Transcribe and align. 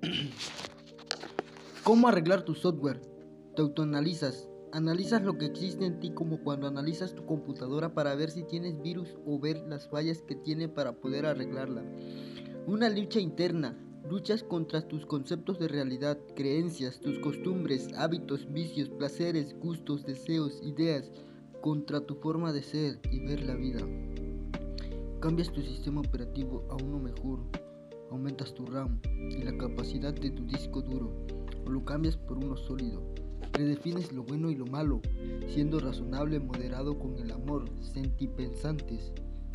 ¿Cómo 1.84 2.08
arreglar 2.08 2.42
tu 2.42 2.54
software? 2.54 3.00
Te 3.54 3.62
autoanalizas. 3.62 4.48
Analizas 4.72 5.22
lo 5.22 5.36
que 5.36 5.46
existe 5.46 5.84
en 5.84 5.98
ti 6.00 6.12
como 6.14 6.42
cuando 6.42 6.68
analizas 6.68 7.14
tu 7.14 7.26
computadora 7.26 7.92
para 7.92 8.14
ver 8.14 8.30
si 8.30 8.44
tienes 8.44 8.80
virus 8.80 9.16
o 9.26 9.38
ver 9.38 9.58
las 9.68 9.88
fallas 9.88 10.22
que 10.22 10.36
tiene 10.36 10.68
para 10.68 10.92
poder 10.92 11.26
arreglarla. 11.26 11.84
Una 12.66 12.88
lucha 12.88 13.20
interna. 13.20 13.76
Luchas 14.08 14.42
contra 14.42 14.88
tus 14.88 15.04
conceptos 15.04 15.58
de 15.58 15.68
realidad, 15.68 16.18
creencias, 16.34 16.98
tus 17.00 17.18
costumbres, 17.18 17.88
hábitos, 17.96 18.50
vicios, 18.50 18.88
placeres, 18.88 19.54
gustos, 19.60 20.04
deseos, 20.04 20.60
ideas, 20.62 21.12
contra 21.60 22.00
tu 22.00 22.14
forma 22.16 22.52
de 22.52 22.62
ser 22.62 22.98
y 23.12 23.20
ver 23.20 23.44
la 23.44 23.54
vida. 23.54 23.80
Cambias 25.20 25.52
tu 25.52 25.60
sistema 25.60 26.00
operativo 26.00 26.66
a 26.70 26.82
uno 26.82 26.98
mejor, 26.98 27.40
aumentas 28.10 28.54
tu 28.54 28.66
RAM 28.66 29.00
y 29.30 29.42
la 29.42 29.56
capacidad 29.56 30.12
de 30.12 30.30
tu 30.30 30.44
disco 30.46 30.82
duro, 30.82 31.12
o 31.66 31.70
lo 31.70 31.84
cambias 31.84 32.16
por 32.16 32.38
uno 32.38 32.56
sólido. 32.56 33.02
Redefines 33.52 34.12
lo 34.12 34.22
bueno 34.22 34.50
y 34.50 34.54
lo 34.54 34.66
malo, 34.66 35.00
siendo 35.48 35.80
razonable, 35.80 36.40
moderado 36.40 36.98
con 36.98 37.18
el 37.18 37.30
amor, 37.30 37.64
sentipensantes, 37.80 39.12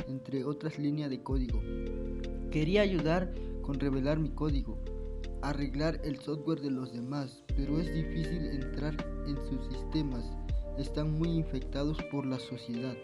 entre 0.07 0.43
otras 0.43 0.77
líneas 0.77 1.09
de 1.09 1.21
código. 1.21 1.61
Quería 2.51 2.81
ayudar 2.81 3.33
con 3.61 3.79
revelar 3.79 4.19
mi 4.19 4.29
código, 4.29 4.77
arreglar 5.41 5.99
el 6.03 6.19
software 6.19 6.61
de 6.61 6.71
los 6.71 6.93
demás, 6.93 7.43
pero 7.55 7.79
es 7.79 7.93
difícil 7.93 8.45
entrar 8.45 8.95
en 9.27 9.35
sus 9.37 9.65
sistemas, 9.73 10.25
están 10.77 11.13
muy 11.13 11.29
infectados 11.29 11.97
por 12.11 12.25
la 12.25 12.39
sociedad. 12.39 12.95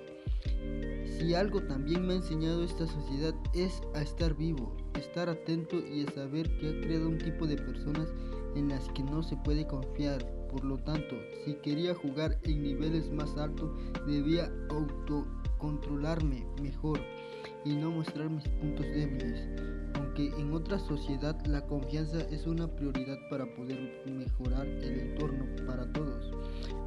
Si 1.18 1.34
algo 1.34 1.62
también 1.62 2.06
me 2.06 2.14
ha 2.14 2.18
enseñado 2.18 2.64
esta 2.64 2.88
sociedad 2.88 3.34
es 3.54 3.82
a 3.94 4.02
estar 4.02 4.36
vivo, 4.36 4.76
estar 5.12 5.28
atento 5.28 5.76
y 5.76 6.06
a 6.06 6.12
saber 6.12 6.50
que 6.58 6.70
ha 6.70 6.82
creado 6.82 7.10
un 7.10 7.18
tipo 7.18 7.46
de 7.46 7.58
personas 7.58 8.08
en 8.56 8.70
las 8.70 8.88
que 8.92 9.04
no 9.04 9.22
se 9.22 9.36
puede 9.36 9.68
confiar. 9.68 10.26
Por 10.50 10.64
lo 10.64 10.78
tanto, 10.78 11.18
si 11.44 11.56
quería 11.56 11.94
jugar 11.94 12.40
en 12.44 12.64
niveles 12.64 13.12
más 13.12 13.36
altos, 13.36 13.70
debía 14.08 14.50
autocontrolarme 14.70 16.46
mejor 16.62 17.02
y 17.66 17.76
no 17.76 17.92
mostrar 17.92 18.30
mis 18.30 18.48
puntos 18.48 18.86
débiles. 18.86 19.50
Aunque 19.96 20.28
en 20.28 20.54
otra 20.54 20.80
sociedad 20.80 21.38
la 21.46 21.66
confianza 21.68 22.22
es 22.30 22.48
una 22.48 22.74
prioridad 22.74 23.18
para 23.30 23.54
poder 23.56 24.04
mejorar 24.06 24.66
el 24.66 24.98
entorno 24.98 25.46
para 25.68 25.92
todos, 25.92 26.32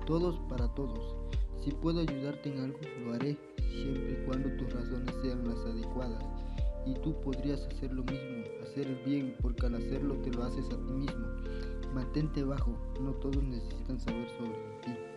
todos 0.06 0.40
para 0.48 0.66
todos. 0.74 1.14
Si 1.62 1.70
puedo 1.72 2.00
ayudarte 2.00 2.50
en 2.50 2.60
algo, 2.60 2.78
lo 3.04 3.12
haré, 3.12 3.36
siempre 3.70 4.12
y 4.12 4.26
cuando 4.26 4.48
tus 4.56 4.72
razones 4.72 5.14
sean 5.22 5.46
las 5.46 5.58
adecuadas. 5.58 6.24
Y 6.86 6.94
tú 7.00 7.18
podrías 7.20 7.60
hacer 7.66 7.92
lo 7.92 8.02
mismo, 8.04 8.44
hacer 8.62 8.86
el 8.86 8.96
bien, 9.04 9.34
porque 9.40 9.66
al 9.66 9.76
hacerlo 9.76 10.14
te 10.16 10.30
lo 10.30 10.44
haces 10.44 10.66
a 10.66 10.76
ti 10.76 10.92
mismo. 10.92 11.26
Mantente 11.94 12.42
bajo, 12.42 12.76
no 13.00 13.12
todos 13.14 13.42
necesitan 13.42 13.98
saber 14.00 14.28
sobre 14.30 14.58
ti. 14.84 15.13